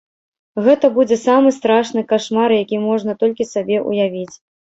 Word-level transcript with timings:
Гэта 0.67 0.87
будзе 0.95 1.17
самы 1.27 1.51
страшны 1.57 2.03
кашмар, 2.13 2.49
які 2.63 2.81
можна 2.87 3.11
толькі 3.25 3.49
сабе 3.53 3.77
ўявіць. 3.89 4.35